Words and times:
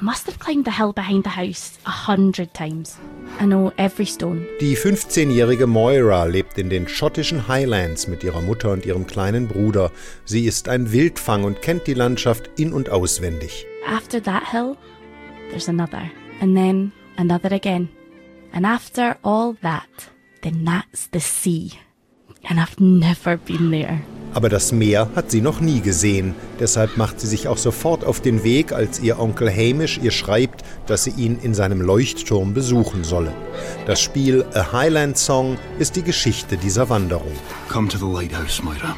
I 0.00 0.02
must 0.02 0.26
have 0.26 0.38
climbed 0.38 0.64
the 0.64 0.72
hill 0.72 0.92
behind 0.92 1.24
the 1.24 1.30
house 1.30 1.78
a 1.84 1.90
hundred 1.90 2.54
times. 2.54 2.98
I 3.38 3.44
know 3.44 3.72
every 3.76 4.06
stone. 4.06 4.46
Die 4.60 4.76
15-jährige 4.76 5.66
Moira 5.66 6.24
lebt 6.24 6.58
in 6.58 6.70
den 6.70 6.88
schottischen 6.88 7.48
Highlands 7.48 8.08
mit 8.08 8.24
ihrer 8.24 8.40
Mutter 8.40 8.70
und 8.70 8.86
ihrem 8.86 9.06
kleinen 9.06 9.48
Bruder. 9.48 9.90
Sie 10.24 10.46
ist 10.46 10.68
ein 10.68 10.92
Wildfang 10.92 11.44
und 11.44 11.62
kennt 11.62 11.86
die 11.86 11.94
Landschaft 11.94 12.50
in- 12.56 12.72
und 12.72 12.90
auswendig. 12.90 13.66
After 13.86 14.22
that 14.22 14.50
hill, 14.50 14.76
there's 15.50 15.68
another, 15.68 16.10
and 16.40 16.56
then 16.56 16.92
another 17.16 17.52
again. 17.52 17.88
And 18.52 18.66
after 18.66 19.16
all 19.22 19.54
that, 19.62 20.10
then 20.42 20.64
that's 20.64 21.08
the 21.12 21.20
sea. 21.20 21.72
And 22.48 22.58
I've 22.58 22.80
never 22.80 23.36
been 23.36 23.70
there. 23.70 24.00
Aber 24.32 24.48
das 24.48 24.72
Meer 24.72 25.08
hat 25.16 25.30
sie 25.30 25.40
noch 25.40 25.60
nie 25.60 25.80
gesehen. 25.80 26.34
Deshalb 26.58 26.96
macht 26.96 27.20
sie 27.20 27.26
sich 27.26 27.48
auch 27.48 27.58
sofort 27.58 28.04
auf 28.04 28.20
den 28.20 28.44
Weg, 28.44 28.72
als 28.72 29.00
ihr 29.00 29.18
Onkel 29.18 29.50
Hamish 29.50 29.98
ihr 30.02 30.10
schreibt, 30.10 30.62
dass 30.86 31.04
sie 31.04 31.10
ihn 31.10 31.38
in 31.42 31.54
seinem 31.54 31.80
Leuchtturm 31.80 32.54
besuchen 32.54 33.04
solle. 33.04 33.32
Das 33.86 34.00
Spiel 34.00 34.44
A 34.54 34.72
Highland 34.72 35.18
Song 35.18 35.58
ist 35.78 35.96
die 35.96 36.02
Geschichte 36.02 36.56
dieser 36.56 36.88
Wanderung. 36.88 37.32
Come 37.68 37.88
to 37.88 37.98
the 37.98 38.12
lighthouse, 38.12 38.62
Moira. 38.62 38.96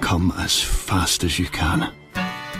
Come 0.00 0.32
as 0.36 0.54
fast 0.54 1.24
as 1.24 1.38
you 1.38 1.46
can. 1.50 1.88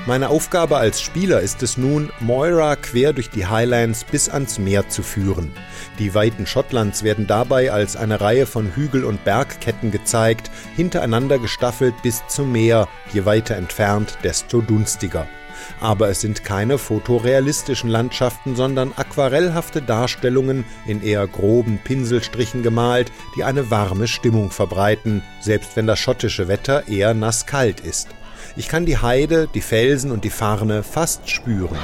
Meine 0.06 0.30
Aufgabe 0.30 0.78
als 0.78 1.02
Spieler 1.02 1.40
ist 1.40 1.62
es 1.62 1.76
nun, 1.76 2.10
Moira 2.20 2.74
quer 2.76 3.12
durch 3.12 3.28
die 3.28 3.46
Highlands 3.46 4.04
bis 4.04 4.30
ans 4.30 4.58
Meer 4.58 4.88
zu 4.88 5.02
führen. 5.02 5.52
Die 5.98 6.14
Weiten 6.14 6.46
Schottlands 6.46 7.02
werden 7.02 7.26
dabei 7.26 7.70
als 7.70 7.96
eine 7.96 8.18
Reihe 8.18 8.46
von 8.46 8.74
Hügel- 8.74 9.04
und 9.04 9.24
Bergketten 9.24 9.90
gezeigt, 9.90 10.50
hintereinander 10.74 11.38
gestaffelt 11.38 11.94
bis 12.02 12.26
zum 12.28 12.50
Meer, 12.50 12.88
je 13.12 13.26
weiter 13.26 13.56
entfernt, 13.56 14.16
desto 14.24 14.62
dunstiger. 14.62 15.26
Aber 15.80 16.08
es 16.08 16.22
sind 16.22 16.44
keine 16.44 16.78
fotorealistischen 16.78 17.90
Landschaften, 17.90 18.56
sondern 18.56 18.94
aquarellhafte 18.96 19.82
Darstellungen 19.82 20.64
in 20.86 21.02
eher 21.02 21.26
groben 21.26 21.78
Pinselstrichen 21.84 22.62
gemalt, 22.62 23.12
die 23.36 23.44
eine 23.44 23.70
warme 23.70 24.08
Stimmung 24.08 24.50
verbreiten, 24.50 25.22
selbst 25.40 25.76
wenn 25.76 25.86
das 25.86 25.98
schottische 25.98 26.48
Wetter 26.48 26.88
eher 26.88 27.12
nasskalt 27.12 27.80
ist. 27.80 28.08
Ich 28.56 28.68
kann 28.68 28.86
die 28.86 28.98
Heide, 28.98 29.48
die 29.52 29.60
Felsen 29.60 30.10
und 30.10 30.24
die 30.24 30.30
Farne 30.30 30.82
fast 30.82 31.28
spüren. 31.28 31.78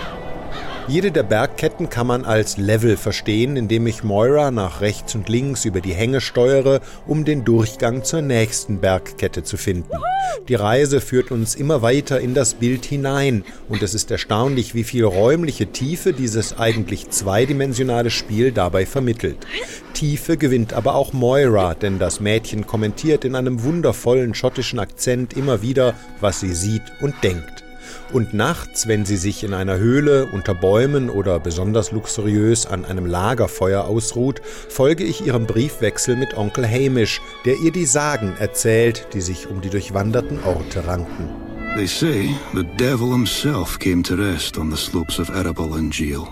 Jede 0.88 1.10
der 1.10 1.24
Bergketten 1.24 1.90
kann 1.90 2.06
man 2.06 2.24
als 2.24 2.58
Level 2.58 2.96
verstehen, 2.96 3.56
indem 3.56 3.88
ich 3.88 4.04
Moira 4.04 4.52
nach 4.52 4.80
rechts 4.80 5.16
und 5.16 5.28
links 5.28 5.64
über 5.64 5.80
die 5.80 5.94
Hänge 5.94 6.20
steuere, 6.20 6.80
um 7.08 7.24
den 7.24 7.44
Durchgang 7.44 8.04
zur 8.04 8.22
nächsten 8.22 8.78
Bergkette 8.78 9.42
zu 9.42 9.56
finden. 9.56 9.90
Die 10.48 10.54
Reise 10.54 11.00
führt 11.00 11.32
uns 11.32 11.56
immer 11.56 11.82
weiter 11.82 12.20
in 12.20 12.34
das 12.34 12.54
Bild 12.54 12.84
hinein 12.84 13.44
und 13.68 13.82
es 13.82 13.94
ist 13.94 14.12
erstaunlich, 14.12 14.76
wie 14.76 14.84
viel 14.84 15.02
räumliche 15.02 15.66
Tiefe 15.66 16.12
dieses 16.12 16.56
eigentlich 16.56 17.10
zweidimensionale 17.10 18.10
Spiel 18.10 18.52
dabei 18.52 18.86
vermittelt. 18.86 19.38
Tiefe 19.92 20.36
gewinnt 20.36 20.72
aber 20.72 20.94
auch 20.94 21.12
Moira, 21.12 21.74
denn 21.74 21.98
das 21.98 22.20
Mädchen 22.20 22.64
kommentiert 22.64 23.24
in 23.24 23.34
einem 23.34 23.64
wundervollen 23.64 24.34
schottischen 24.34 24.78
Akzent 24.78 25.36
immer 25.36 25.62
wieder, 25.62 25.94
was 26.20 26.38
sie 26.38 26.54
sieht 26.54 26.82
und 27.00 27.14
denkt. 27.24 27.65
Und 28.12 28.34
nachts, 28.34 28.86
wenn 28.86 29.04
sie 29.04 29.16
sich 29.16 29.44
in 29.44 29.54
einer 29.54 29.78
Höhle, 29.78 30.26
unter 30.32 30.54
Bäumen 30.54 31.10
oder 31.10 31.40
besonders 31.40 31.92
luxuriös 31.92 32.66
an 32.66 32.84
einem 32.84 33.06
Lagerfeuer 33.06 33.84
ausruht, 33.84 34.40
folge 34.68 35.04
ich 35.04 35.26
ihrem 35.26 35.46
Briefwechsel 35.46 36.16
mit 36.16 36.36
Onkel 36.36 36.66
Hamish, 36.66 37.20
der 37.44 37.56
ihr 37.58 37.72
die 37.72 37.86
Sagen 37.86 38.34
erzählt, 38.38 39.08
die 39.12 39.20
sich 39.20 39.48
um 39.48 39.60
die 39.60 39.70
durchwanderten 39.70 40.42
Orte 40.44 40.86
ranken. 40.86 41.28
They 41.76 41.86
say 41.86 42.34
the 42.54 42.64
devil 42.78 43.12
himself 43.12 43.78
came 43.78 44.02
to 44.04 44.14
rest 44.14 44.56
on 44.56 44.70
the 44.70 44.78
slopes 44.78 45.18
of 45.18 45.28
Erebor 45.28 45.76
and 45.76 45.92
Geel. 45.92 46.26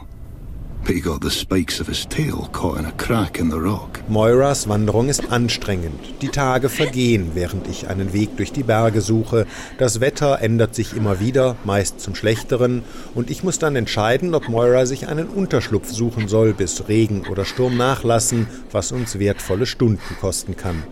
But 0.84 0.94
he 0.94 1.00
got 1.00 1.20
the 1.20 1.30
spikes 1.30 1.80
of 1.80 1.86
his 1.86 2.06
tail 2.06 2.48
caught 2.52 2.78
in 2.78 2.86
a 2.86 2.92
crack 2.92 3.38
in 3.38 3.50
the 3.50 3.60
rock. 3.60 3.93
Moiras 4.06 4.68
Wanderung 4.68 5.08
ist 5.08 5.32
anstrengend. 5.32 5.98
Die 6.20 6.28
Tage 6.28 6.68
vergehen, 6.68 7.30
während 7.32 7.66
ich 7.68 7.88
einen 7.88 8.12
Weg 8.12 8.36
durch 8.36 8.52
die 8.52 8.62
Berge 8.62 9.00
suche. 9.00 9.46
Das 9.78 10.00
Wetter 10.00 10.42
ändert 10.42 10.74
sich 10.74 10.94
immer 10.94 11.20
wieder, 11.20 11.56
meist 11.64 12.00
zum 12.00 12.14
Schlechteren, 12.14 12.82
und 13.14 13.30
ich 13.30 13.42
muss 13.42 13.58
dann 13.58 13.76
entscheiden, 13.76 14.34
ob 14.34 14.48
Moira 14.50 14.84
sich 14.84 15.08
einen 15.08 15.28
Unterschlupf 15.28 15.90
suchen 15.90 16.28
soll, 16.28 16.52
bis 16.52 16.86
Regen 16.86 17.26
oder 17.30 17.46
Sturm 17.46 17.78
nachlassen, 17.78 18.46
was 18.70 18.92
uns 18.92 19.18
wertvolle 19.18 19.64
Stunden 19.64 20.16
kosten 20.20 20.54
kann. 20.54 20.82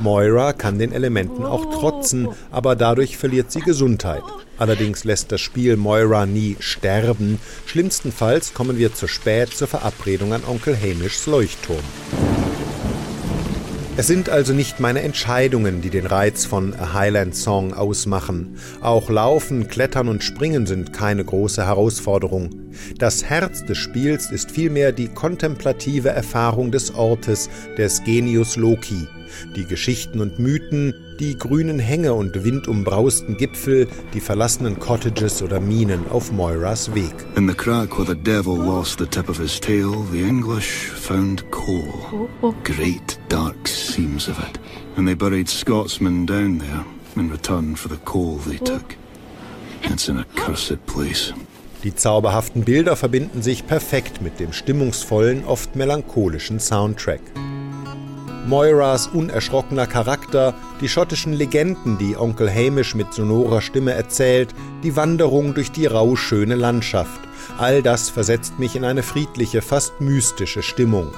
Moira 0.00 0.52
kann 0.52 0.80
den 0.80 0.92
Elementen 0.92 1.44
auch 1.44 1.72
trotzen, 1.72 2.28
aber 2.50 2.74
dadurch 2.74 3.16
verliert 3.16 3.52
sie 3.52 3.60
Gesundheit. 3.60 4.22
Allerdings 4.58 5.04
lässt 5.04 5.30
das 5.30 5.40
Spiel 5.40 5.76
Moira 5.76 6.26
nie 6.26 6.56
sterben. 6.58 7.38
Schlimmstenfalls 7.66 8.54
kommen 8.54 8.76
wir 8.76 8.92
zu 8.92 9.06
spät 9.06 9.50
zur 9.50 9.68
Verabredung 9.68 10.32
an 10.32 10.42
Onkel 10.48 10.76
Hamishs 10.76 11.26
Leuchtturm. 11.26 11.84
Es 13.98 14.08
sind 14.08 14.28
also 14.28 14.52
nicht 14.52 14.78
meine 14.78 15.00
Entscheidungen, 15.00 15.80
die 15.80 15.88
den 15.88 16.04
Reiz 16.04 16.44
von 16.44 16.74
A 16.74 16.92
Highland 16.92 17.34
Song 17.34 17.72
ausmachen. 17.72 18.58
Auch 18.82 19.08
Laufen, 19.08 19.68
Klettern 19.68 20.08
und 20.08 20.22
Springen 20.22 20.66
sind 20.66 20.92
keine 20.92 21.24
große 21.24 21.64
Herausforderung. 21.64 22.50
Das 22.98 23.24
Herz 23.24 23.64
des 23.64 23.78
Spiels 23.78 24.30
ist 24.30 24.50
vielmehr 24.50 24.92
die 24.92 25.08
kontemplative 25.08 26.10
Erfahrung 26.10 26.72
des 26.72 26.94
Ortes, 26.94 27.48
des 27.78 28.04
Genius 28.04 28.56
Loki. 28.56 29.08
Die 29.54 29.64
Geschichten 29.64 30.20
und 30.20 30.38
Mythen, 30.38 30.94
die 31.18 31.36
grünen 31.36 31.78
Hänge 31.78 32.14
und 32.14 32.44
windumbrausten 32.44 33.36
Gipfel, 33.36 33.88
die 34.14 34.20
verlassenen 34.20 34.78
Cottages 34.78 35.42
oder 35.42 35.60
Minen 35.60 36.06
auf 36.10 36.32
Moiras 36.32 36.94
Weg. 36.94 37.14
In 37.36 37.48
the 37.48 37.54
crack 37.54 37.98
where 37.98 38.06
the 38.06 38.14
devil 38.14 38.56
lost 38.56 38.98
the 38.98 39.06
tip 39.06 39.28
of 39.28 39.38
his 39.38 39.58
tail, 39.60 40.04
the 40.12 40.22
English 40.22 40.90
found 40.90 41.50
coal. 41.50 42.28
Great 42.64 43.18
dark 43.28 43.66
seams 43.66 44.28
of 44.28 44.38
it. 44.38 44.58
And 44.96 45.06
they 45.06 45.14
buried 45.14 45.48
Scotsmen 45.48 46.26
down 46.26 46.58
there 46.58 46.84
in 47.16 47.30
return 47.30 47.76
for 47.76 47.88
the 47.88 48.00
coal 48.04 48.38
they 48.38 48.58
took. 48.58 48.96
It's 49.82 50.08
an 50.08 50.18
accursed 50.18 50.84
place. 50.86 51.32
Die 51.82 51.94
zauberhaften 51.94 52.64
Bilder 52.64 52.96
verbinden 52.96 53.42
sich 53.42 53.66
perfekt 53.66 54.20
mit 54.20 54.40
dem 54.40 54.52
stimmungsvollen, 54.52 55.44
oft 55.44 55.76
melancholischen 55.76 56.58
Soundtrack. 56.58 57.20
Moiras 58.46 59.08
unerschrockener 59.08 59.88
Charakter, 59.88 60.54
die 60.80 60.88
schottischen 60.88 61.32
Legenden, 61.32 61.98
die 61.98 62.16
Onkel 62.16 62.48
Hamish 62.48 62.94
mit 62.94 63.12
sonorer 63.12 63.60
Stimme 63.60 63.92
erzählt, 63.92 64.54
die 64.84 64.94
Wanderung 64.94 65.52
durch 65.52 65.72
die 65.72 65.86
rauschöne 65.86 66.54
Landschaft. 66.54 67.20
All 67.58 67.82
das 67.82 68.08
versetzt 68.08 68.60
mich 68.60 68.76
in 68.76 68.84
eine 68.84 69.02
friedliche, 69.02 69.62
fast 69.62 70.00
mystische 70.00 70.62
Stimmung. 70.62 71.12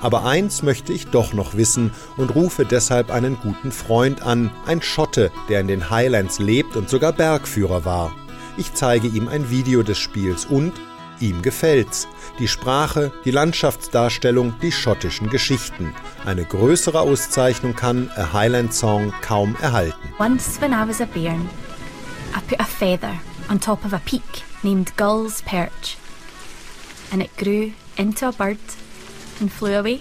Aber 0.00 0.24
eins 0.24 0.64
möchte 0.64 0.92
ich 0.92 1.06
doch 1.06 1.32
noch 1.32 1.56
wissen 1.56 1.92
und 2.16 2.34
rufe 2.34 2.64
deshalb 2.64 3.12
einen 3.12 3.38
guten 3.40 3.70
Freund 3.70 4.22
an, 4.22 4.50
ein 4.66 4.82
Schotte, 4.82 5.30
der 5.48 5.60
in 5.60 5.68
den 5.68 5.88
Highlands 5.88 6.40
lebt 6.40 6.74
und 6.74 6.88
sogar 6.88 7.12
Bergführer 7.12 7.84
war. 7.84 8.12
Ich 8.56 8.74
zeige 8.74 9.06
ihm 9.06 9.28
ein 9.28 9.50
Video 9.50 9.84
des 9.84 9.98
Spiels 9.98 10.46
und 10.46 10.72
ihm 11.20 11.42
gefällt's. 11.42 12.08
Die 12.38 12.48
Sprache, 12.48 13.12
die 13.24 13.30
Landschaftsdarstellung, 13.30 14.54
die 14.62 14.72
schottischen 14.72 15.30
Geschichten. 15.30 15.94
Eine 16.24 16.44
größere 16.44 17.00
Auszeichnung 17.00 17.74
kann 17.74 18.10
A 18.16 18.32
Highland 18.32 18.74
Song 18.74 19.12
kaum 19.22 19.56
erhalten. 19.60 19.98
Once 20.18 20.60
when 20.60 20.72
I 20.72 20.86
was 20.86 21.00
a 21.00 21.06
bairn, 21.06 21.48
I 22.34 22.40
put 22.48 22.60
a 22.60 22.64
feather 22.64 23.14
on 23.48 23.60
top 23.60 23.84
of 23.84 23.92
a 23.92 24.00
peak 24.04 24.44
named 24.62 24.96
Gull's 24.96 25.42
Perch, 25.42 25.96
and 27.12 27.22
it 27.22 27.36
grew 27.36 27.72
into 27.96 28.28
a 28.28 28.32
bird 28.32 28.58
and 29.40 29.52
flew 29.52 29.74
away. 29.74 30.00